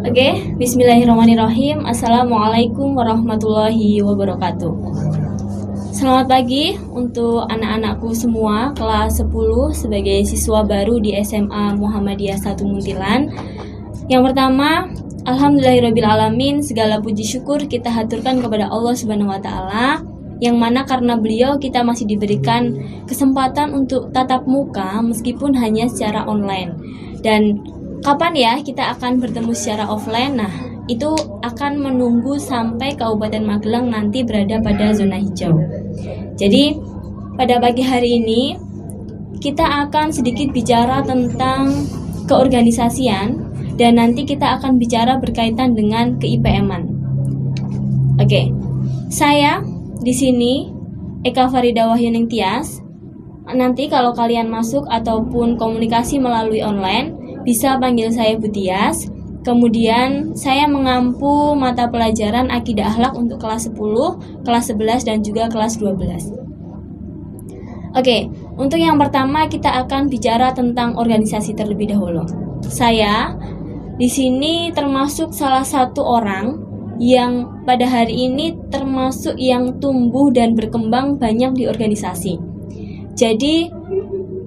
[0.00, 1.84] Oke, bismillahirrahmanirrahim.
[1.84, 4.72] Assalamualaikum warahmatullahi wabarakatuh.
[5.92, 9.28] Selamat pagi untuk anak-anakku semua kelas 10
[9.76, 13.28] sebagai siswa baru di SMA Muhammadiyah 1 Muntilan.
[14.08, 14.88] Yang pertama,
[15.28, 20.00] Alhamdulillahirrahmanirrahim segala puji syukur kita haturkan kepada Allah Subhanahu wa taala
[20.40, 22.72] yang mana karena beliau kita masih diberikan
[23.04, 26.72] kesempatan untuk tatap muka meskipun hanya secara online.
[27.20, 27.60] Dan
[28.00, 30.40] kapan ya kita akan bertemu secara offline?
[30.40, 30.52] Nah,
[30.88, 31.12] itu
[31.44, 35.54] akan menunggu sampai Kabupaten Magelang nanti berada pada zona hijau.
[36.34, 36.74] Jadi,
[37.36, 38.56] pada pagi hari ini
[39.40, 41.72] kita akan sedikit bicara tentang
[42.28, 43.48] keorganisasian
[43.80, 46.84] dan nanti kita akan bicara berkaitan dengan keIPM-an.
[48.20, 48.52] Oke.
[49.08, 49.64] Saya
[50.04, 50.68] di sini
[51.24, 52.84] Eka Farida Wahyuning Tias.
[53.50, 59.08] Nanti kalau kalian masuk ataupun komunikasi melalui online bisa panggil saya Butias.
[59.40, 65.80] Kemudian saya mengampu mata pelajaran akidah akhlak untuk kelas 10, kelas 11 dan juga kelas
[65.80, 66.36] 12.
[67.96, 68.28] Oke,
[68.60, 72.22] untuk yang pertama kita akan bicara tentang organisasi terlebih dahulu.
[72.68, 73.34] Saya
[73.96, 81.16] di sini termasuk salah satu orang yang pada hari ini termasuk yang tumbuh dan berkembang
[81.16, 82.36] banyak di organisasi.
[83.16, 83.72] Jadi,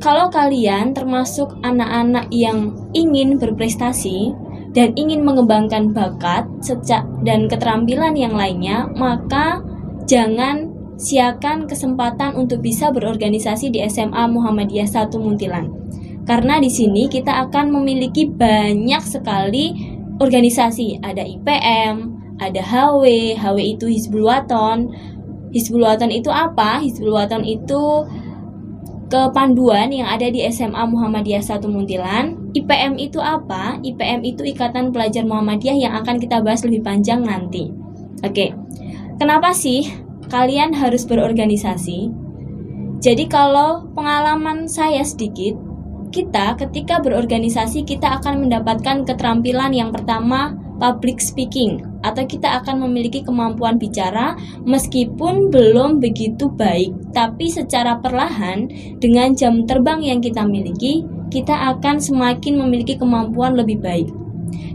[0.04, 4.36] kalau kalian termasuk anak-anak yang ingin berprestasi
[4.76, 9.64] dan ingin mengembangkan bakat, secak dan keterampilan yang lainnya, maka
[10.04, 10.68] jangan
[11.00, 15.72] siakan kesempatan untuk bisa berorganisasi di SMA Muhammadiyah 1 Muntilan.
[16.28, 19.72] Karena di sini kita akan memiliki banyak sekali
[20.20, 21.96] organisasi, ada IPM,
[22.44, 24.92] ada HW, HW itu Hizbul Waton.
[25.56, 26.84] Hizbul Waton itu apa?
[26.84, 28.04] Hizbul Waton itu
[29.14, 32.50] kepanduan yang ada di SMA Muhammadiyah 1 Muntilan.
[32.58, 33.78] IPM itu apa?
[33.86, 37.70] IPM itu Ikatan Pelajar Muhammadiyah yang akan kita bahas lebih panjang nanti.
[38.26, 38.58] Oke.
[39.22, 39.86] Kenapa sih
[40.34, 42.10] kalian harus berorganisasi?
[43.06, 45.62] Jadi kalau pengalaman saya sedikit,
[46.10, 53.24] kita ketika berorganisasi kita akan mendapatkan keterampilan yang pertama public speaking atau kita akan memiliki
[53.24, 54.36] kemampuan bicara
[54.68, 58.68] meskipun belum begitu baik, tapi secara perlahan
[59.00, 64.12] dengan jam terbang yang kita miliki, kita akan semakin memiliki kemampuan lebih baik.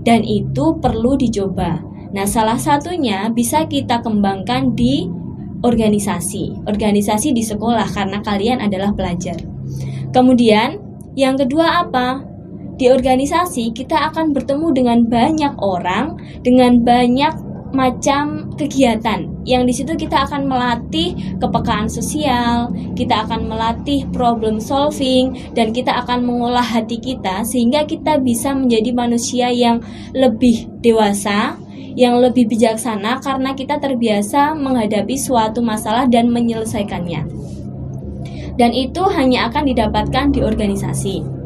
[0.03, 1.79] Dan itu perlu dicoba.
[2.11, 5.07] Nah, salah satunya bisa kita kembangkan di
[5.61, 9.37] organisasi, organisasi di sekolah karena kalian adalah pelajar.
[10.15, 10.81] Kemudian,
[11.19, 12.25] yang kedua apa?
[12.79, 16.15] Di organisasi kita akan bertemu dengan banyak orang
[16.47, 17.35] dengan banyak
[17.75, 25.33] macam kegiatan yang di situ kita akan melatih kepekaan sosial, kita akan melatih problem solving
[25.57, 29.81] dan kita akan mengolah hati kita sehingga kita bisa menjadi manusia yang
[30.13, 31.57] lebih dewasa,
[31.97, 37.25] yang lebih bijaksana karena kita terbiasa menghadapi suatu masalah dan menyelesaikannya.
[38.61, 41.38] Dan itu hanya akan didapatkan di organisasi.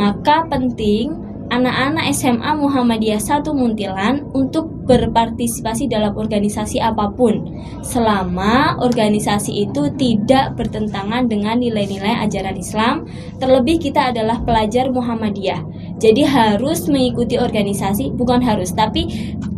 [0.00, 1.12] Maka penting
[1.52, 7.44] anak-anak SMA Muhammadiyah 1 Muntilan untuk berpartisipasi dalam organisasi apa pun
[7.84, 13.04] selama organisasi itu tidak bertentangan dengan nilai-nilai ajaran Islam.
[13.36, 15.60] Terlebih kita adalah pelajar Muhammadiyah.
[16.00, 19.04] Jadi harus mengikuti organisasi bukan harus tapi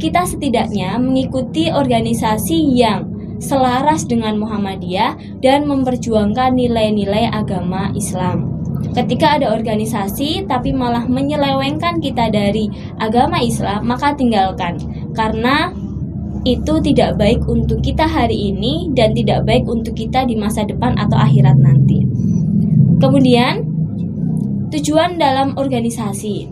[0.02, 3.06] kita setidaknya mengikuti organisasi yang
[3.38, 8.51] selaras dengan Muhammadiyah dan memperjuangkan nilai-nilai agama Islam
[8.90, 12.66] Ketika ada organisasi tapi malah menyelewengkan kita dari
[12.98, 14.76] agama Islam, maka tinggalkan.
[15.14, 15.70] Karena
[16.42, 20.98] itu tidak baik untuk kita hari ini dan tidak baik untuk kita di masa depan
[20.98, 22.02] atau akhirat nanti.
[22.98, 23.62] Kemudian,
[24.74, 26.50] tujuan dalam organisasi.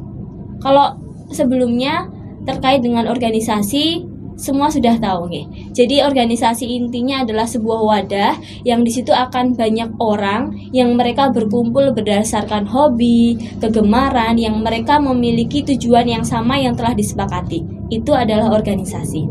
[0.63, 0.95] Kalau
[1.31, 2.07] sebelumnya
[2.47, 4.10] terkait dengan organisasi
[4.41, 5.45] semua sudah tahu nih.
[5.77, 8.33] Jadi organisasi intinya adalah sebuah wadah
[8.65, 15.61] yang di situ akan banyak orang yang mereka berkumpul berdasarkan hobi, kegemaran yang mereka memiliki
[15.61, 17.61] tujuan yang sama yang telah disepakati.
[17.93, 19.29] Itu adalah organisasi.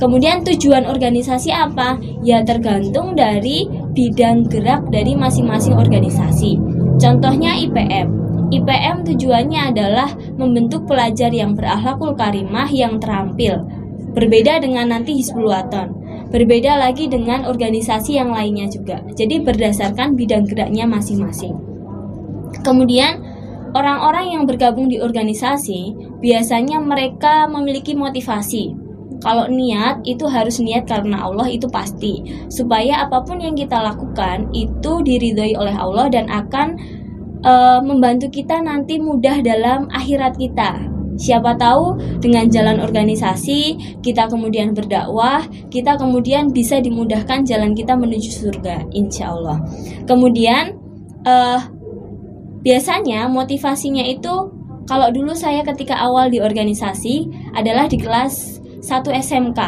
[0.00, 2.00] Kemudian tujuan organisasi apa?
[2.24, 6.56] Ya tergantung dari bidang gerak dari masing-masing organisasi.
[6.96, 8.08] Contohnya IPM.
[8.46, 10.08] IPM tujuannya adalah
[10.38, 13.66] membentuk pelajar yang berakhlakul karimah yang terampil,
[14.16, 15.92] Berbeda dengan nanti Hizbul Waton.
[16.32, 19.04] Berbeda lagi dengan organisasi yang lainnya juga.
[19.12, 21.52] Jadi berdasarkan bidang geraknya masing-masing.
[22.64, 23.20] Kemudian
[23.76, 25.92] orang-orang yang bergabung di organisasi
[26.24, 28.72] biasanya mereka memiliki motivasi.
[29.20, 32.24] Kalau niat itu harus niat karena Allah itu pasti.
[32.48, 36.80] Supaya apa pun yang kita lakukan itu diridhoi oleh Allah dan akan
[37.44, 44.76] uh, membantu kita nanti mudah dalam akhirat kita Siapa tahu dengan jalan organisasi kita kemudian
[44.76, 49.64] berdakwah, kita kemudian bisa dimudahkan jalan kita menuju surga, insya Allah.
[50.04, 50.76] Kemudian
[51.24, 51.60] uh,
[52.60, 54.52] biasanya motivasinya itu
[54.86, 57.26] kalau dulu saya ketika awal di organisasi
[57.58, 59.60] adalah di kelas 1 SMK.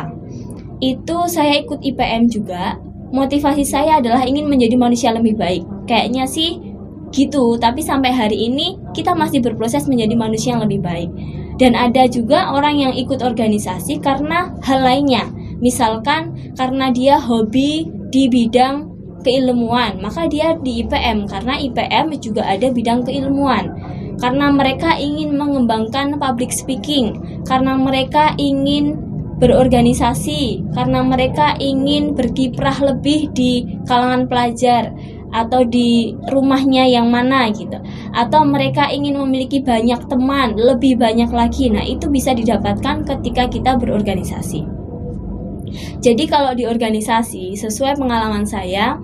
[0.78, 2.78] Itu saya ikut IPM juga.
[3.10, 5.66] Motivasi saya adalah ingin menjadi manusia lebih baik.
[5.90, 6.60] Kayaknya sih
[7.10, 11.10] gitu, tapi sampai hari ini kita masih berproses menjadi manusia yang lebih baik.
[11.58, 15.26] Dan ada juga orang yang ikut organisasi karena hal lainnya.
[15.58, 18.87] Misalkan karena dia hobi di bidang
[19.26, 23.75] keilmuan, maka dia di IPM karena IPM juga ada bidang keilmuan.
[24.19, 28.99] Karena mereka ingin mengembangkan public speaking, karena mereka ingin
[29.38, 34.90] berorganisasi, karena mereka ingin berkiprah lebih di kalangan pelajar
[35.30, 37.76] atau di rumahnya yang mana gitu,
[38.16, 41.69] atau mereka ingin memiliki banyak teman, lebih banyak lagi.
[41.69, 44.64] Nah, itu bisa didapatkan ketika kita berorganisasi.
[46.00, 48.96] Jadi, kalau di organisasi, sesuai pengalaman saya,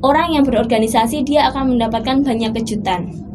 [0.00, 3.26] orang yang berorganisasi dia akan mendapatkan banyak kejutan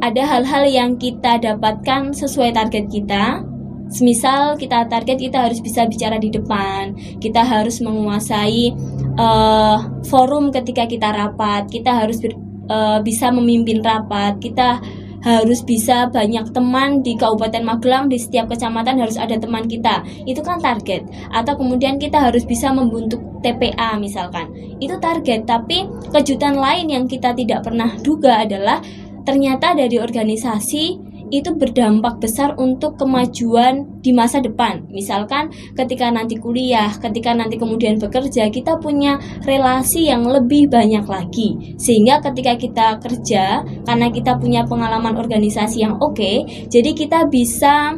[0.00, 3.44] ada hal-hal yang kita dapatkan sesuai target kita.
[3.90, 8.70] Semisal kita target kita harus bisa bicara di depan, kita harus menguasai
[9.18, 12.38] uh, forum ketika kita rapat, kita harus ber,
[12.70, 14.78] uh, bisa memimpin rapat, kita
[15.20, 20.00] harus bisa banyak teman di Kabupaten Magelang di setiap kecamatan harus ada teman kita.
[20.24, 21.04] Itu kan target.
[21.28, 24.48] Atau kemudian kita harus bisa membentuk TPA misalkan.
[24.80, 25.44] Itu target.
[25.44, 28.80] Tapi kejutan lain yang kita tidak pernah duga adalah
[29.28, 34.86] ternyata dari organisasi itu berdampak besar untuk kemajuan di masa depan.
[34.90, 41.78] Misalkan ketika nanti kuliah, ketika nanti kemudian bekerja, kita punya relasi yang lebih banyak lagi.
[41.78, 47.96] Sehingga ketika kita kerja, karena kita punya pengalaman organisasi yang oke, okay, jadi kita bisa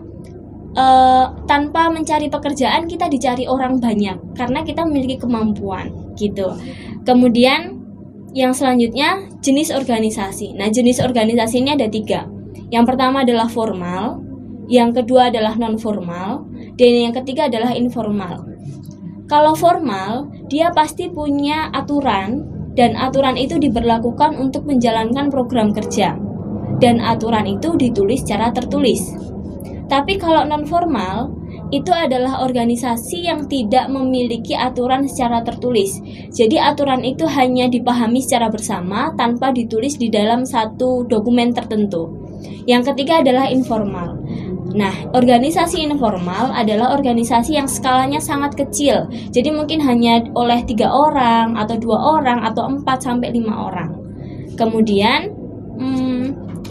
[0.77, 6.53] uh, tanpa mencari pekerjaan kita dicari orang banyak karena kita memiliki kemampuan gitu.
[7.05, 7.83] Kemudian
[8.33, 10.57] yang selanjutnya jenis organisasi.
[10.57, 12.25] Nah jenis organisasi ini ada tiga.
[12.73, 14.25] Yang pertama adalah formal,
[14.73, 16.49] yang kedua adalah non formal,
[16.81, 18.49] dan yang ketiga adalah informal.
[19.29, 26.17] Kalau formal, dia pasti punya aturan dan aturan itu diberlakukan untuk menjalankan program kerja.
[26.81, 29.13] Dan aturan itu ditulis secara tertulis.
[29.93, 31.29] Tapi kalau non formal,
[31.73, 36.01] itu adalah organisasi yang tidak memiliki aturan secara tertulis.
[36.33, 42.22] Jadi aturan itu hanya dipahami secara bersama tanpa ditulis di dalam satu dokumen tertentu.
[42.65, 44.19] Yang ketiga adalah informal.
[44.73, 49.05] Nah, organisasi informal adalah organisasi yang skalanya sangat kecil.
[49.29, 53.93] Jadi mungkin hanya oleh tiga orang atau dua orang atau empat sampai lima orang.
[54.57, 55.29] Kemudian,
[55.77, 56.25] hmm,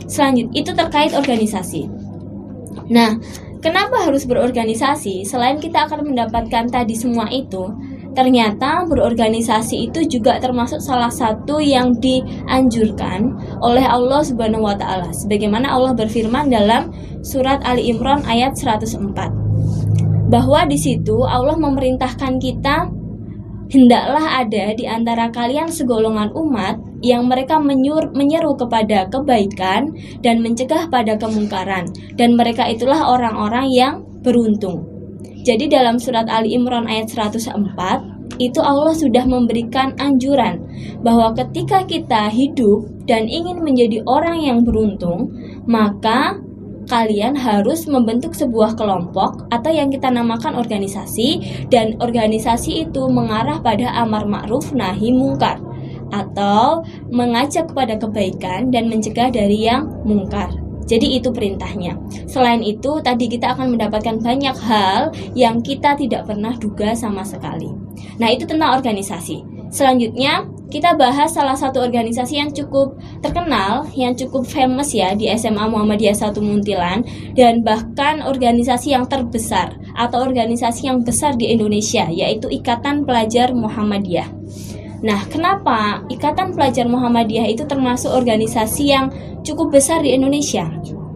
[0.09, 1.85] selanjutnya itu terkait organisasi.
[2.89, 3.21] Nah,
[3.61, 5.21] Kenapa harus berorganisasi?
[5.21, 7.69] Selain kita akan mendapatkan tadi semua itu,
[8.11, 13.31] ternyata berorganisasi itu juga termasuk salah satu yang dianjurkan
[13.63, 15.09] oleh Allah Subhanahu wa taala.
[15.15, 16.91] Sebagaimana Allah berfirman dalam
[17.23, 20.31] surat Ali Imran ayat 104.
[20.31, 22.87] Bahwa di situ Allah memerintahkan kita
[23.71, 29.89] hendaklah ada di antara kalian segolongan umat yang mereka menyur, menyeru kepada kebaikan
[30.21, 35.00] dan mencegah pada kemungkaran dan mereka itulah orang-orang yang beruntung.
[35.41, 37.57] Jadi dalam surat Ali Imran ayat 104
[38.37, 40.61] itu Allah sudah memberikan anjuran
[41.01, 45.33] bahwa ketika kita hidup dan ingin menjadi orang yang beruntung,
[45.65, 46.37] maka
[46.89, 53.93] kalian harus membentuk sebuah kelompok atau yang kita namakan organisasi dan organisasi itu mengarah pada
[54.01, 55.61] amar ma'ruf nahi mungkar
[56.11, 60.60] atau mengajak kepada kebaikan dan mencegah dari yang mungkar.
[60.85, 61.97] Jadi itu perintahnya.
[62.27, 67.71] Selain itu, tadi kita akan mendapatkan banyak hal yang kita tidak pernah duga sama sekali.
[68.17, 69.43] Nah, itu tentang organisasi.
[69.71, 75.67] Selanjutnya, kita bahas salah satu organisasi yang cukup terkenal, yang cukup famous ya di SMA
[75.67, 77.03] Muhammadiyah 1 Muntilan
[77.35, 84.40] dan bahkan organisasi yang terbesar atau organisasi yang besar di Indonesia yaitu Ikatan Pelajar Muhammadiyah.
[85.01, 89.09] Nah, kenapa Ikatan Pelajar Muhammadiyah itu termasuk organisasi yang
[89.41, 90.69] cukup besar di Indonesia?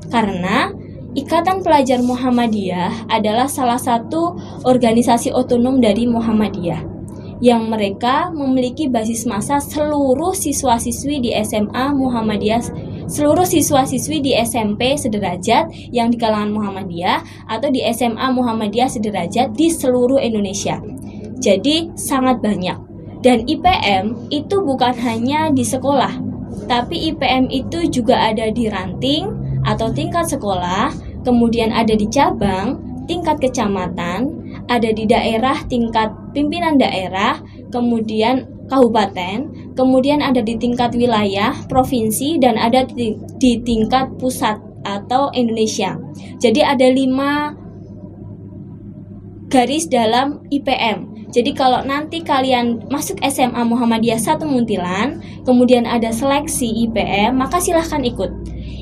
[0.10, 0.74] Karena
[1.16, 6.98] Ikatan Pelajar Muhammadiyah adalah salah satu organisasi otonom dari Muhammadiyah
[7.44, 12.64] yang mereka memiliki basis masa seluruh siswa-siswi di SMA Muhammadiyah
[13.06, 19.68] seluruh siswa-siswi di SMP sederajat yang di kalangan Muhammadiyah atau di SMA Muhammadiyah sederajat di
[19.70, 20.82] seluruh Indonesia.
[21.38, 22.85] Jadi sangat banyak.
[23.26, 26.14] Dan IPM itu bukan hanya di sekolah,
[26.70, 29.34] tapi IPM itu juga ada di ranting
[29.66, 30.94] atau tingkat sekolah,
[31.26, 32.78] kemudian ada di cabang,
[33.10, 34.30] tingkat kecamatan,
[34.70, 37.42] ada di daerah tingkat pimpinan daerah,
[37.74, 45.98] kemudian kabupaten, kemudian ada di tingkat wilayah, provinsi, dan ada di, tingkat pusat atau Indonesia.
[46.38, 47.58] Jadi ada lima
[49.50, 51.15] garis dalam IPM.
[51.36, 58.00] Jadi kalau nanti kalian masuk SMA Muhammadiyah 1 Muntilan, kemudian ada seleksi IPM, maka silahkan
[58.08, 58.32] ikut.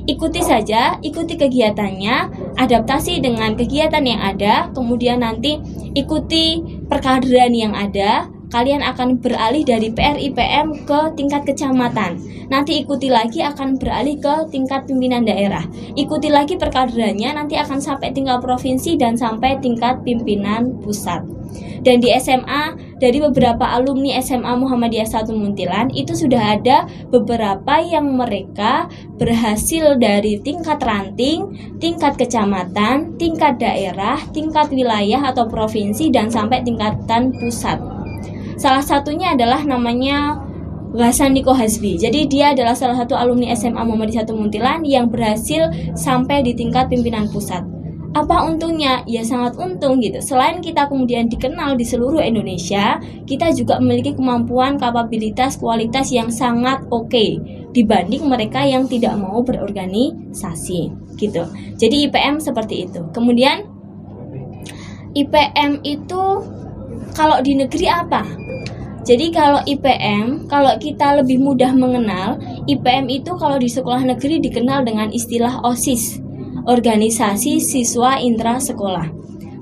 [0.05, 2.29] Ikuti saja, ikuti kegiatannya,
[2.61, 5.57] adaptasi dengan kegiatan yang ada, kemudian nanti
[5.97, 12.21] ikuti perkaderan yang ada, kalian akan beralih dari PRIPM ke tingkat kecamatan.
[12.53, 15.65] Nanti ikuti lagi akan beralih ke tingkat pimpinan daerah.
[15.97, 21.25] Ikuti lagi perkaderannya nanti akan sampai tingkat provinsi dan sampai tingkat pimpinan pusat.
[21.83, 28.15] Dan di SMA dari beberapa alumni SMA Muhammadiyah 1 Muntilan itu sudah ada beberapa yang
[28.15, 28.87] mereka
[29.19, 31.51] berhasil dari tingkat ranting,
[31.83, 37.92] tingkat kecamatan, tingkat daerah, tingkat wilayah atau provinsi dan sampai tingkatan pusat.
[38.63, 40.39] Salah satunya adalah namanya
[40.95, 41.99] Ghassan Niko Hasbi.
[41.99, 45.67] Jadi dia adalah salah satu alumni SMA Muhammadiyah 1 Muntilan yang berhasil
[45.99, 47.59] sampai di tingkat pimpinan pusat.
[48.15, 49.03] Apa untungnya?
[49.03, 50.23] Ya sangat untung gitu.
[50.23, 56.87] Selain kita kemudian dikenal di seluruh Indonesia, kita juga memiliki kemampuan, kapabilitas, kualitas yang sangat
[56.87, 57.43] oke okay
[57.73, 61.43] dibanding mereka yang tidak mau berorganisasi gitu.
[61.75, 63.01] Jadi IPM seperti itu.
[63.11, 63.65] Kemudian
[65.17, 66.21] IPM itu
[67.17, 68.42] kalau di negeri apa?
[69.03, 72.39] Jadi kalau IPM, kalau kita lebih mudah mengenal,
[72.71, 76.23] IPM itu kalau di sekolah negeri dikenal dengan istilah OSIS,
[76.63, 79.11] Organisasi Siswa Intra Sekolah.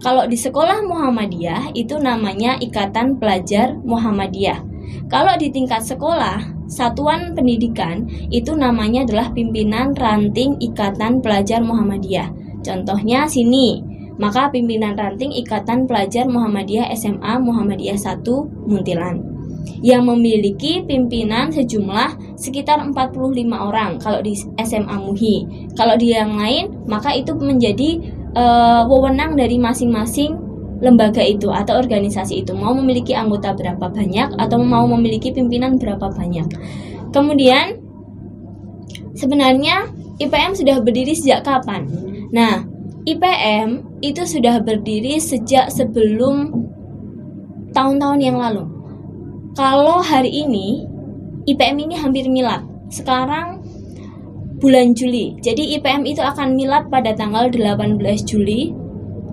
[0.06, 4.62] Kalau di sekolah Muhammadiyah itu namanya Ikatan Pelajar Muhammadiyah.
[5.10, 12.30] Kalau di tingkat sekolah, satuan pendidikan itu namanya adalah Pimpinan Ranting Ikatan Pelajar Muhammadiyah.
[12.62, 13.82] Contohnya sini,
[14.22, 18.22] maka pimpinan ranting Ikatan Pelajar Muhammadiyah SMA Muhammadiyah 1
[18.70, 19.42] Muntilan
[19.82, 22.94] yang memiliki pimpinan sejumlah sekitar 45
[23.50, 25.38] orang kalau di SMA MUHI.
[25.74, 27.98] Kalau di yang lain, maka itu menjadi
[28.38, 30.38] uh, wewenang dari masing-masing
[30.82, 36.10] lembaga itu atau organisasi itu mau memiliki anggota berapa banyak atau mau memiliki pimpinan berapa
[36.10, 36.50] banyak.
[37.14, 37.78] Kemudian
[39.14, 41.86] sebenarnya IPM sudah berdiri sejak kapan?
[42.34, 42.71] Nah,
[43.02, 46.54] IPM itu sudah berdiri sejak sebelum
[47.74, 48.70] tahun-tahun yang lalu.
[49.58, 50.86] Kalau hari ini
[51.50, 52.62] IPM ini hampir milad.
[52.94, 53.66] Sekarang
[54.62, 55.34] bulan Juli.
[55.42, 57.98] Jadi IPM itu akan milad pada tanggal 18
[58.30, 58.70] Juli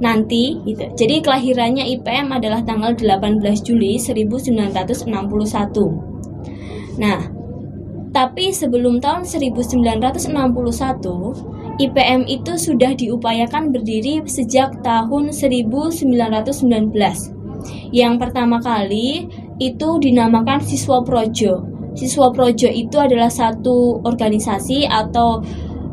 [0.01, 0.89] nanti gitu.
[0.97, 5.05] Jadi kelahirannya IPM adalah tanggal 18 Juli 1961.
[6.97, 7.21] Nah,
[8.17, 16.11] tapi sebelum tahun 1961 IPM itu sudah diupayakan berdiri sejak tahun 1919.
[17.95, 19.31] Yang pertama kali
[19.63, 21.63] itu dinamakan Siswa Projo.
[21.95, 25.43] Siswa Projo itu adalah satu organisasi atau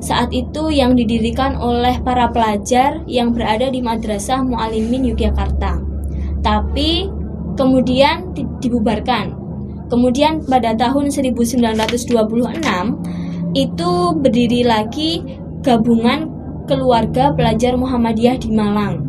[0.02, 5.82] saat itu yang didirikan oleh para pelajar yang berada di Madrasah Mualimin Yogyakarta.
[6.42, 7.10] Tapi
[7.58, 9.34] kemudian dibubarkan.
[9.90, 12.10] Kemudian pada tahun 1926
[13.56, 16.30] itu berdiri lagi gabungan
[16.70, 19.02] keluarga pelajar Muhammadiyah di Malang.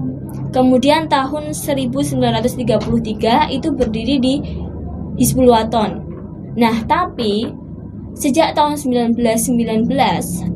[0.57, 4.41] Kemudian tahun 1933 itu berdiri di
[5.21, 6.01] Hizbul Waton.
[6.57, 7.45] Nah, tapi
[8.17, 9.93] sejak tahun 1919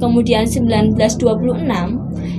[0.01, 1.69] kemudian 1926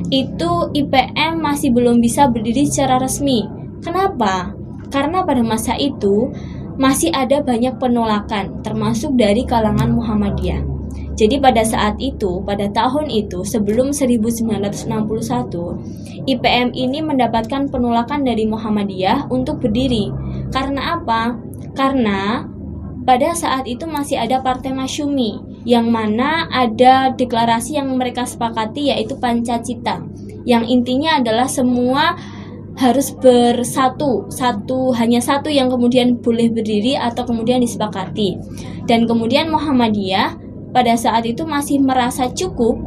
[0.10, 3.46] itu IPM masih belum bisa berdiri secara resmi.
[3.86, 4.58] Kenapa?
[4.90, 6.34] Karena pada masa itu
[6.82, 10.71] masih ada banyak penolakan termasuk dari kalangan Muhammadiyah.
[11.22, 14.90] Jadi pada saat itu, pada tahun itu sebelum 1961,
[16.26, 20.10] IPM ini mendapatkan penolakan dari Muhammadiyah untuk berdiri.
[20.50, 21.38] Karena apa?
[21.78, 22.50] Karena
[23.06, 29.14] pada saat itu masih ada Partai Masyumi yang mana ada deklarasi yang mereka sepakati yaitu
[29.22, 30.02] Pancacita
[30.46, 32.18] yang intinya adalah semua
[32.82, 38.42] harus bersatu satu hanya satu yang kemudian boleh berdiri atau kemudian disepakati
[38.90, 40.41] dan kemudian Muhammadiyah
[40.72, 42.80] pada saat itu masih merasa cukup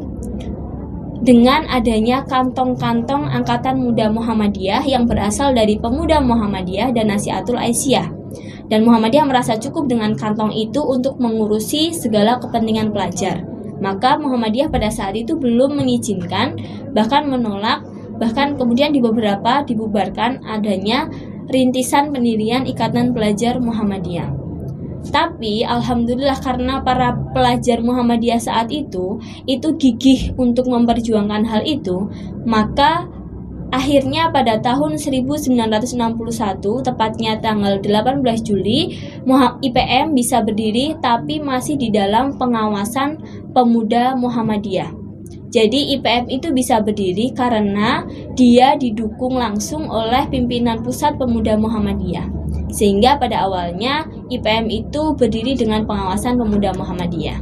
[1.25, 8.13] dengan adanya kantong-kantong Angkatan Muda Muhammadiyah yang berasal dari Pemuda Muhammadiyah dan Nasiatul Aisyah.
[8.69, 13.41] Dan Muhammadiyah merasa cukup dengan kantong itu untuk mengurusi segala kepentingan pelajar.
[13.81, 16.61] Maka Muhammadiyah pada saat itu belum mengizinkan,
[16.93, 17.85] bahkan menolak,
[18.21, 21.09] bahkan kemudian di beberapa dibubarkan adanya
[21.49, 24.44] rintisan pendirian Ikatan Pelajar Muhammadiyah.
[25.13, 32.09] Tapi alhamdulillah karena para pelajar Muhammadiyah saat itu itu gigih untuk memperjuangkan hal itu,
[32.49, 33.09] maka
[33.75, 35.51] Akhirnya pada tahun 1961,
[36.87, 38.95] tepatnya tanggal 18 Juli,
[39.27, 43.19] IPM bisa berdiri tapi masih di dalam pengawasan
[43.51, 44.95] pemuda Muhammadiyah.
[45.51, 48.07] Jadi IPM itu bisa berdiri karena
[48.39, 52.44] dia didukung langsung oleh pimpinan pusat pemuda Muhammadiyah.
[52.71, 57.39] Sehingga pada awalnya IPM itu berdiri dengan pengawasan pemuda Muhammadiyah.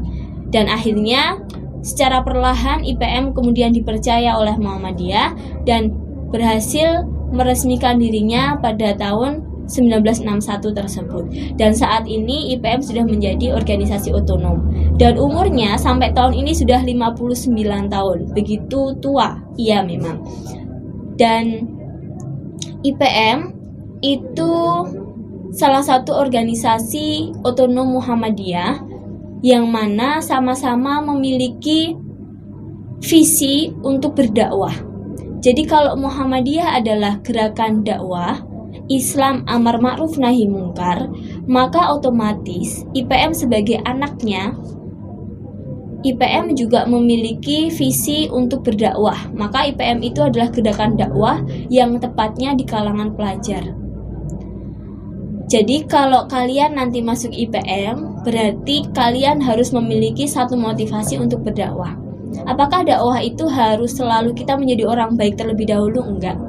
[0.53, 1.41] Dan akhirnya
[1.81, 5.91] secara perlahan IPM kemudian dipercaya oleh Muhammadiyah dan
[6.29, 11.25] berhasil meresmikan dirinya pada tahun 1961 tersebut.
[11.57, 14.69] Dan saat ini IPM sudah menjadi organisasi otonom.
[15.01, 18.19] Dan umurnya sampai tahun ini sudah 59 tahun.
[18.37, 20.21] Begitu tua iya memang.
[21.17, 21.73] Dan
[22.83, 23.55] IPM
[24.03, 24.53] itu
[25.53, 28.81] salah satu organisasi otonom Muhammadiyah
[29.45, 31.95] yang mana sama-sama memiliki
[33.05, 34.93] visi untuk berdakwah
[35.43, 38.39] jadi kalau Muhammadiyah adalah gerakan dakwah,
[38.87, 41.11] Islam amar ma'ruf nahi mungkar,
[41.51, 44.55] maka otomatis IPM sebagai anaknya
[46.07, 49.35] IPM juga memiliki visi untuk berdakwah.
[49.35, 53.82] Maka IPM itu adalah gerakan dakwah yang tepatnya di kalangan pelajar.
[55.53, 61.93] Jadi kalau kalian nanti masuk IPM, berarti kalian harus memiliki satu motivasi untuk berdakwah.
[62.49, 66.09] Apakah dakwah itu harus selalu kita menjadi orang baik terlebih dahulu?
[66.09, 66.41] Enggak.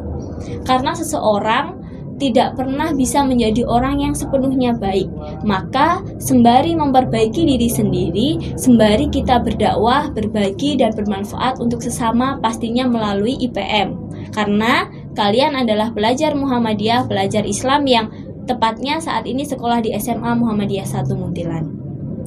[0.63, 1.83] Karena seseorang
[2.15, 5.11] tidak pernah bisa menjadi orang yang sepenuhnya baik.
[5.43, 13.35] Maka sembari memperbaiki diri sendiri, sembari kita berdakwah, berbagi dan bermanfaat untuk sesama pastinya melalui
[13.43, 13.99] IPM.
[14.31, 18.05] Karena kalian adalah pelajar Muhammadiyah, pelajar Islam yang
[18.45, 21.63] tepatnya saat ini sekolah di SMA Muhammadiyah 1 Muntilan.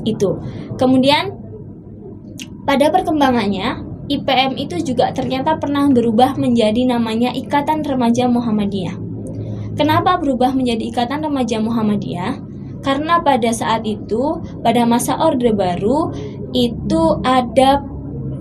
[0.07, 0.39] Itu.
[0.79, 1.35] Kemudian
[2.67, 8.95] pada perkembangannya, IPM itu juga ternyata pernah berubah menjadi namanya Ikatan Remaja Muhammadiyah.
[9.75, 12.39] Kenapa berubah menjadi Ikatan Remaja Muhammadiyah?
[12.87, 16.15] Karena pada saat itu, pada masa Orde Baru,
[16.55, 17.83] itu ada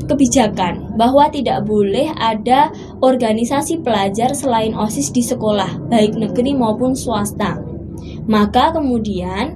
[0.04, 7.58] kebijakan bahwa tidak boleh ada organisasi pelajar selain OSIS di sekolah, baik negeri maupun swasta.
[8.28, 9.56] Maka kemudian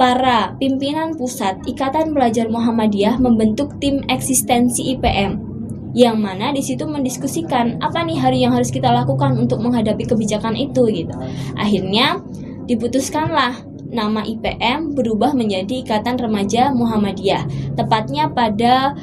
[0.00, 5.50] para pimpinan pusat Ikatan Pelajar Muhammadiyah membentuk tim eksistensi IPM
[5.90, 10.54] yang mana di situ mendiskusikan apa nih hari yang harus kita lakukan untuk menghadapi kebijakan
[10.54, 11.14] itu gitu.
[11.58, 12.22] Akhirnya
[12.70, 13.58] diputuskanlah
[13.90, 18.94] nama IPM berubah menjadi Ikatan Remaja Muhammadiyah, tepatnya pada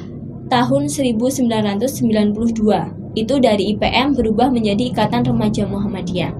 [0.48, 3.12] tahun 1992.
[3.16, 6.32] Itu dari IPM berubah menjadi Ikatan Remaja Muhammadiyah.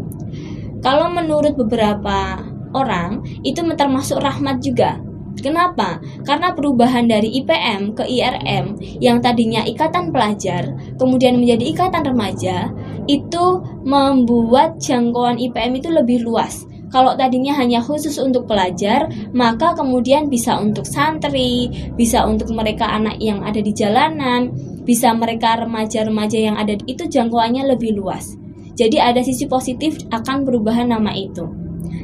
[0.80, 2.38] Kalau menurut beberapa
[2.72, 5.00] orang itu termasuk rahmat juga.
[5.38, 6.02] Kenapa?
[6.26, 12.74] Karena perubahan dari IPM ke IRM yang tadinya ikatan pelajar, kemudian menjadi ikatan remaja,
[13.06, 16.66] itu membuat jangkauan IPM itu lebih luas.
[16.88, 23.20] Kalau tadinya hanya khusus untuk pelajar, maka kemudian bisa untuk santri, bisa untuk mereka anak
[23.20, 24.52] yang ada di jalanan,
[24.88, 28.36] bisa mereka remaja-remaja yang ada itu jangkauannya lebih luas.
[28.78, 31.44] Jadi ada sisi positif akan perubahan nama itu.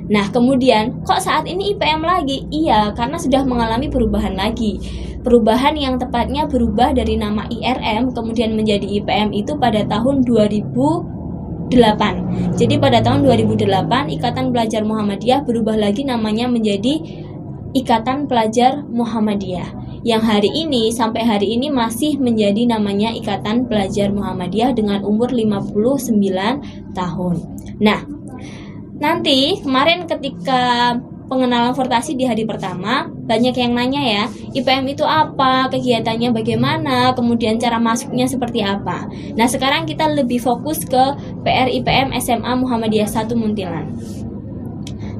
[0.05, 2.45] Nah, kemudian kok saat ini IPM lagi?
[2.53, 4.77] Iya, karena sudah mengalami perubahan lagi.
[5.25, 10.21] Perubahan yang tepatnya berubah dari nama IRM kemudian menjadi IPM itu pada tahun
[11.71, 12.59] 2008.
[12.59, 17.01] Jadi pada tahun 2008 Ikatan Pelajar Muhammadiyah berubah lagi namanya menjadi
[17.75, 24.77] Ikatan Pelajar Muhammadiyah yang hari ini sampai hari ini masih menjadi namanya Ikatan Pelajar Muhammadiyah
[24.77, 27.37] dengan umur 59 tahun.
[27.81, 28.05] Nah,
[28.95, 30.95] Nanti kemarin ketika
[31.35, 37.59] pengenalan fortasi di hari pertama banyak yang nanya ya IPM itu apa kegiatannya bagaimana kemudian
[37.59, 39.11] cara masuknya seperti apa.
[39.35, 41.03] Nah sekarang kita lebih fokus ke
[41.43, 43.91] PR IPM SMA Muhammadiyah 1 Muntilan.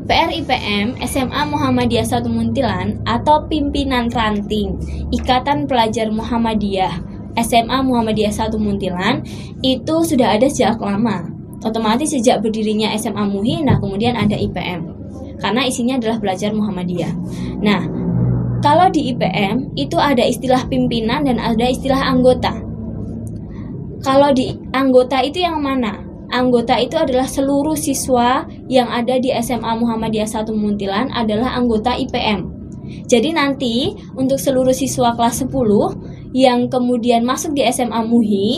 [0.07, 4.79] PR IPM SMA Muhammadiyah 1 Muntilan atau pimpinan ranting
[5.11, 7.03] Ikatan Pelajar Muhammadiyah
[7.43, 9.27] SMA Muhammadiyah 1 Muntilan
[9.67, 11.27] itu sudah ada sejak lama.
[11.65, 14.94] Otomatis sejak berdirinya SMA MUHI, nah kemudian ada IPM
[15.41, 17.13] karena isinya adalah belajar Muhammadiyah.
[17.61, 17.83] Nah,
[18.65, 22.57] kalau di IPM itu ada istilah pimpinan dan ada istilah anggota.
[24.01, 26.01] Kalau di anggota itu yang mana?
[26.33, 32.49] Anggota itu adalah seluruh siswa yang ada di SMA Muhammadiyah 1 Muntilan adalah anggota IPM.
[33.05, 35.53] Jadi nanti untuk seluruh siswa kelas 10
[36.37, 38.49] yang kemudian masuk di SMA MUHI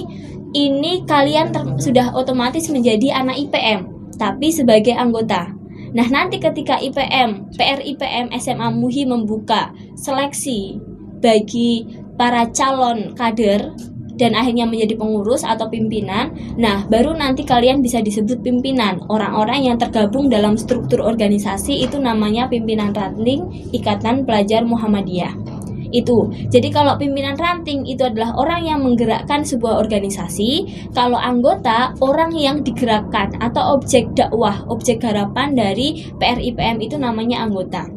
[0.55, 5.56] ini kalian sudah otomatis menjadi anak IPM, tapi sebagai anggota.
[5.97, 10.77] Nah, nanti ketika IPM, PR IPM SMA MUHI membuka seleksi
[11.25, 11.89] bagi
[12.21, 13.73] para calon kader
[14.17, 16.33] dan akhirnya menjadi pengurus atau pimpinan.
[16.57, 19.01] Nah, baru nanti kalian bisa disebut pimpinan.
[19.09, 25.56] Orang-orang yang tergabung dalam struktur organisasi itu namanya pimpinan ranting Ikatan Pelajar Muhammadiyah.
[25.97, 26.29] Itu.
[26.53, 32.61] Jadi kalau pimpinan ranting itu adalah orang yang menggerakkan sebuah organisasi, kalau anggota orang yang
[32.61, 37.89] digerakkan atau objek dakwah, objek harapan dari PRIPM itu namanya anggota.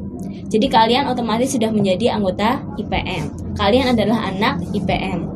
[0.50, 3.54] Jadi kalian otomatis sudah menjadi anggota IPM.
[3.54, 5.28] Kalian adalah anak IPM.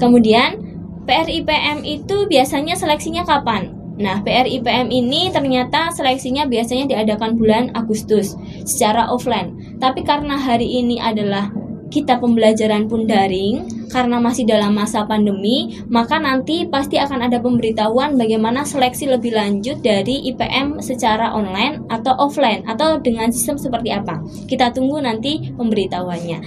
[0.00, 0.62] Kemudian
[1.04, 3.82] PRIPM itu biasanya seleksinya kapan?
[4.00, 8.32] Nah, PRIPM ini ternyata seleksinya biasanya diadakan bulan Agustus
[8.64, 9.76] secara offline.
[9.76, 11.52] Tapi karena hari ini adalah
[11.92, 18.16] kita pembelajaran pun daring karena masih dalam masa pandemi, maka nanti pasti akan ada pemberitahuan
[18.16, 24.24] bagaimana seleksi lebih lanjut dari IPM secara online atau offline atau dengan sistem seperti apa.
[24.48, 26.38] Kita tunggu nanti pemberitahuannya.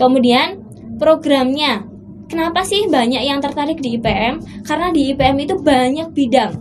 [0.00, 0.64] Kemudian
[0.96, 1.84] programnya.
[2.24, 4.64] Kenapa sih banyak yang tertarik di IPM?
[4.64, 6.52] Karena di IPM itu banyak bidang.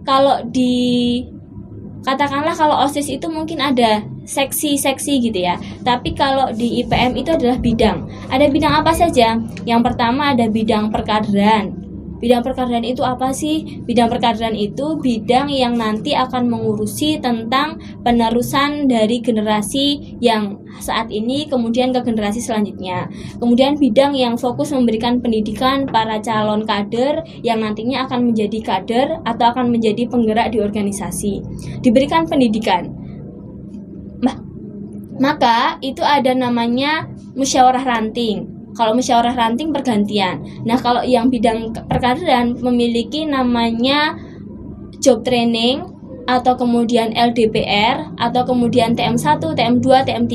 [0.00, 1.20] Kalau di
[2.06, 5.58] katakanlah kalau OSIS itu mungkin ada seksi-seksi gitu ya.
[5.82, 8.06] Tapi kalau di IPM itu adalah bidang.
[8.30, 9.36] Ada bidang apa saja?
[9.66, 11.89] Yang pertama ada bidang perkaderan.
[12.20, 13.80] Bidang perkaderan itu apa sih?
[13.88, 21.48] Bidang perkaderan itu bidang yang nanti akan mengurusi tentang penerusan dari generasi yang saat ini
[21.48, 23.08] kemudian ke generasi selanjutnya.
[23.40, 29.56] Kemudian bidang yang fokus memberikan pendidikan para calon kader yang nantinya akan menjadi kader atau
[29.56, 31.40] akan menjadi penggerak di organisasi.
[31.80, 33.00] Diberikan pendidikan
[35.20, 37.04] maka itu ada namanya
[37.36, 38.59] musyawarah ranting.
[38.80, 40.40] Kalau musyawarah ranting pergantian.
[40.64, 44.16] Nah, kalau yang bidang perkaderan memiliki namanya
[45.04, 45.84] job training
[46.24, 50.32] atau kemudian LDPR atau kemudian TM1, TM2, TM3.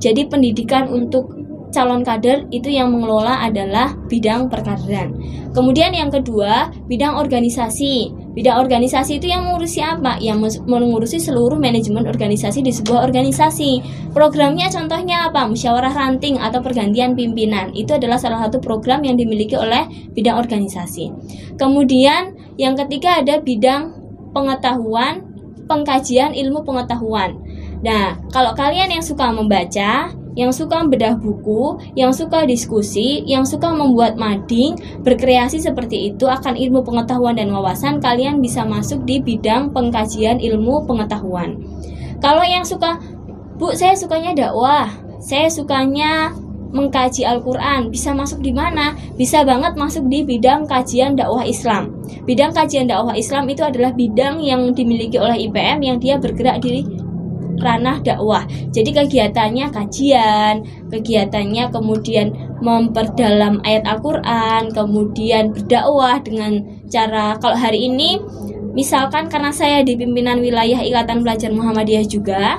[0.00, 1.36] Jadi pendidikan untuk
[1.68, 5.12] calon kader itu yang mengelola adalah bidang perkaderan.
[5.52, 8.08] Kemudian yang kedua, bidang organisasi.
[8.40, 10.16] Bidang organisasi itu yang mengurusi apa?
[10.16, 13.84] Yang mengurusi seluruh manajemen organisasi di sebuah organisasi.
[14.16, 15.44] Programnya contohnya apa?
[15.44, 17.68] Musyawarah ranting atau pergantian pimpinan.
[17.76, 19.84] Itu adalah salah satu program yang dimiliki oleh
[20.16, 21.12] bidang organisasi.
[21.60, 23.92] Kemudian yang ketiga ada bidang
[24.32, 25.20] pengetahuan,
[25.68, 27.36] pengkajian ilmu pengetahuan.
[27.84, 33.70] Nah, kalau kalian yang suka membaca, yang suka bedah buku, yang suka diskusi, yang suka
[33.70, 39.74] membuat mading, berkreasi seperti itu akan ilmu pengetahuan dan wawasan, kalian bisa masuk di bidang
[39.74, 41.58] pengkajian ilmu pengetahuan.
[42.20, 43.00] Kalau yang suka,
[43.60, 44.88] Bu, saya sukanya dakwah,
[45.20, 46.32] saya sukanya
[46.70, 48.94] mengkaji Al-Quran bisa masuk di mana?
[49.18, 51.92] Bisa banget masuk di bidang kajian dakwah Islam.
[52.24, 56.86] Bidang kajian dakwah Islam itu adalah bidang yang dimiliki oleh IPM yang dia bergerak di
[57.60, 58.48] ranah dakwah.
[58.72, 60.54] Jadi kegiatannya kajian,
[60.88, 62.32] kegiatannya kemudian
[62.64, 68.18] memperdalam ayat Al-Qur'an, kemudian berdakwah dengan cara kalau hari ini
[68.72, 72.58] misalkan karena saya di pimpinan wilayah Ikatan Pelajar Muhammadiyah juga,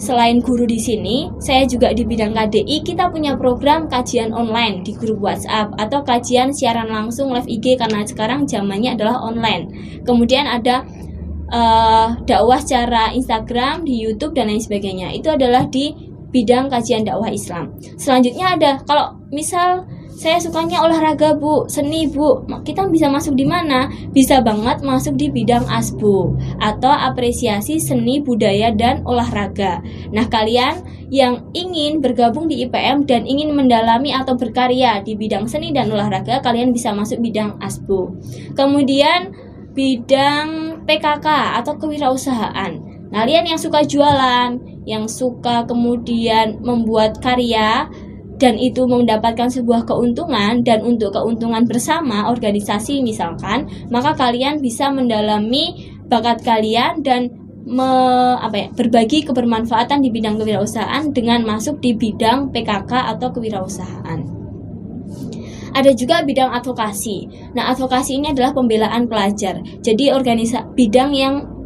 [0.00, 4.96] selain guru di sini, saya juga di bidang KDI kita punya program kajian online di
[4.96, 9.68] grup WhatsApp atau kajian siaran langsung live IG karena sekarang zamannya adalah online.
[10.08, 10.88] Kemudian ada
[11.52, 15.12] uh, dakwah secara Instagram, di YouTube dan lain sebagainya.
[15.14, 15.92] Itu adalah di
[16.30, 17.74] bidang kajian dakwah Islam.
[17.98, 19.84] Selanjutnya ada kalau misal
[20.20, 23.88] saya sukanya olahraga bu, seni bu, kita bisa masuk di mana?
[24.12, 29.80] Bisa banget masuk di bidang asbu atau apresiasi seni budaya dan olahraga.
[30.12, 35.72] Nah kalian yang ingin bergabung di IPM dan ingin mendalami atau berkarya di bidang seni
[35.72, 38.12] dan olahraga, kalian bisa masuk bidang asbu.
[38.52, 39.32] Kemudian
[39.72, 41.26] bidang PKK
[41.60, 42.72] atau kewirausahaan.
[43.10, 44.54] Nah, kalian yang suka jualan,
[44.86, 47.90] yang suka kemudian membuat karya
[48.40, 55.92] dan itu mendapatkan sebuah keuntungan dan untuk keuntungan bersama organisasi misalkan, maka kalian bisa mendalami
[56.08, 57.28] bakat kalian dan
[57.68, 57.90] me,
[58.40, 64.39] apa ya, berbagi kebermanfaatan di bidang kewirausahaan dengan masuk di bidang PKK atau kewirausahaan.
[65.74, 67.30] Ada juga bidang advokasi.
[67.54, 69.62] Nah, advokasi ini adalah pembelaan pelajar.
[69.82, 71.59] Jadi organisasi bidang yang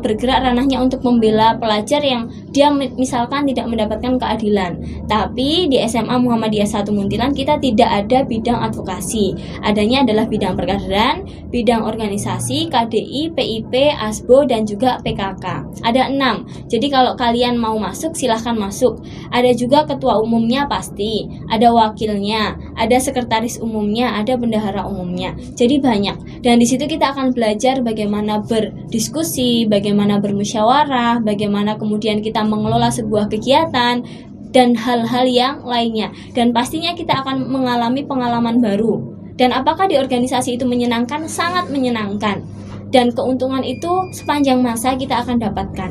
[0.00, 4.78] bergerak ranahnya untuk membela pelajar yang dia misalkan tidak mendapatkan keadilan.
[5.06, 9.34] Tapi di SMA Muhammadiyah 1 Muntilan kita tidak ada bidang advokasi.
[9.62, 15.44] Adanya adalah bidang perkaderan, bidang organisasi, KDI, PIP, ASBO dan juga PKK.
[15.82, 16.46] Ada enam.
[16.70, 19.02] Jadi kalau kalian mau masuk silahkan masuk.
[19.34, 25.34] Ada juga ketua umumnya pasti, ada wakilnya, ada sekretaris umumnya, ada bendahara umumnya.
[25.58, 26.42] Jadi banyak.
[26.44, 33.28] Dan di situ kita akan belajar bagaimana berdiskusi, bagaimana bermusyawarah, bagaimana kemudian kita mengelola sebuah
[33.28, 34.02] kegiatan
[34.50, 36.10] dan hal-hal yang lainnya.
[36.34, 38.98] Dan pastinya kita akan mengalami pengalaman baru.
[39.38, 41.24] Dan apakah di organisasi itu menyenangkan?
[41.24, 42.44] Sangat menyenangkan.
[42.90, 45.90] Dan keuntungan itu sepanjang masa kita akan dapatkan.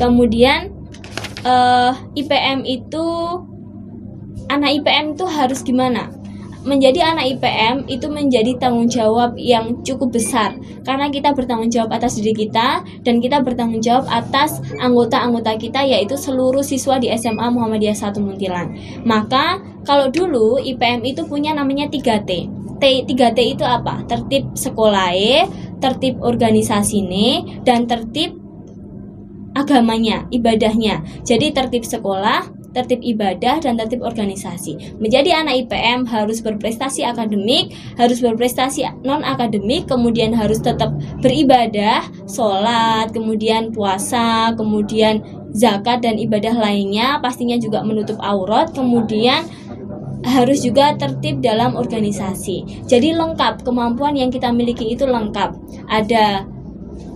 [0.00, 0.72] Kemudian
[1.44, 3.04] uh, eh, IPM itu
[4.48, 6.19] anak IPM itu harus gimana?
[6.60, 10.52] Menjadi anak IPM itu menjadi tanggung jawab yang cukup besar
[10.84, 16.20] karena kita bertanggung jawab atas diri kita dan kita bertanggung jawab atas anggota-anggota kita yaitu
[16.20, 18.76] seluruh siswa di SMA Muhammadiyah 1 Muntilan.
[19.08, 22.30] Maka kalau dulu IPM itu punya namanya 3T.
[22.80, 24.04] T 3T itu apa?
[24.04, 25.16] Tertib sekolah,
[25.80, 27.00] tertib organisasi
[27.64, 28.36] dan tertib
[29.56, 31.02] agamanya, ibadahnya.
[31.24, 34.96] Jadi tertib sekolah, tertib ibadah dan tertib organisasi.
[35.02, 43.10] Menjadi anak IPM harus berprestasi akademik, harus berprestasi non akademik, kemudian harus tetap beribadah, sholat,
[43.10, 49.46] kemudian puasa, kemudian zakat dan ibadah lainnya, pastinya juga menutup aurat, kemudian
[50.20, 52.84] harus juga tertib dalam organisasi.
[52.84, 55.56] Jadi lengkap kemampuan yang kita miliki itu lengkap.
[55.88, 56.44] Ada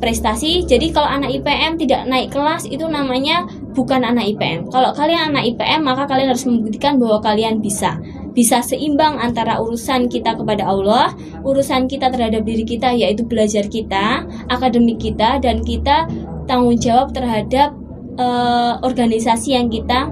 [0.00, 0.64] prestasi.
[0.64, 4.70] Jadi kalau anak IPM tidak naik kelas itu namanya bukan anak IPM.
[4.70, 7.98] Kalau kalian anak IPM maka kalian harus membuktikan bahwa kalian bisa
[8.34, 11.14] bisa seimbang antara urusan kita kepada Allah,
[11.46, 16.10] urusan kita terhadap diri kita yaitu belajar kita, akademik kita dan kita
[16.50, 17.74] tanggung jawab terhadap
[18.18, 20.10] uh, organisasi yang kita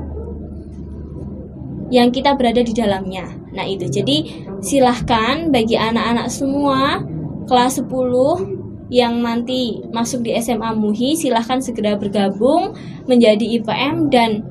[1.93, 3.29] yang kita berada di dalamnya.
[3.53, 3.85] Nah, itu.
[3.85, 7.05] Jadi silahkan bagi anak-anak semua
[7.45, 8.62] kelas 10
[8.93, 12.77] yang nanti masuk di SMA MUHI silahkan segera bergabung
[13.09, 14.45] menjadi IPM dan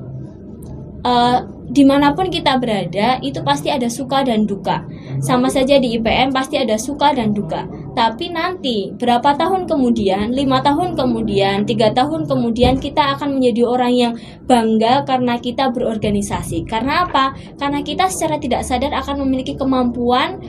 [1.06, 4.84] uh, di mana pun kita berada itu pasti ada suka dan duka.
[5.24, 7.64] Sama saja di IPM pasti ada suka dan duka.
[7.96, 13.92] Tapi nanti berapa tahun kemudian lima tahun kemudian tiga tahun kemudian kita akan menjadi orang
[13.94, 14.12] yang
[14.44, 16.68] bangga karena kita berorganisasi.
[16.68, 17.32] Karena apa?
[17.56, 20.44] Karena kita secara tidak sadar akan memiliki kemampuan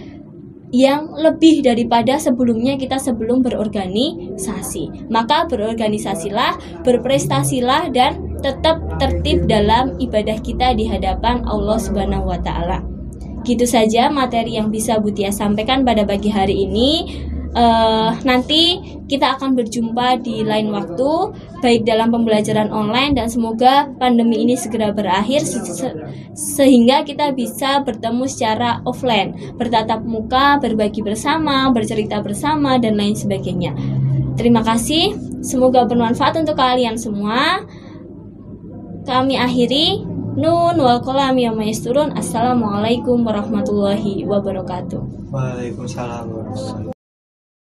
[0.74, 5.06] yang lebih daripada sebelumnya kita sebelum berorganisasi.
[5.14, 12.82] Maka berorganisasilah, berprestasilah dan tetap tertib dalam ibadah kita di hadapan Allah Subhanahu wa taala.
[13.46, 17.22] Gitu saja materi yang bisa Butia sampaikan pada pagi hari ini
[17.54, 24.42] uh, nanti kita akan berjumpa di lain waktu baik dalam pembelajaran online dan semoga pandemi
[24.42, 25.62] ini segera berakhir se
[26.34, 33.74] sehingga kita bisa bertemu secara offline bertatap muka berbagi bersama bercerita bersama dan lain sebagainya.
[34.34, 35.14] Terima kasih
[35.46, 37.62] semoga bermanfaat untuk kalian semua.
[39.04, 40.10] Kami akhiri.
[40.34, 45.30] Nun wal kolam yang turun Assalamualaikum warahmatullahi wabarakatuh.
[45.30, 46.90] Waalaikumsalam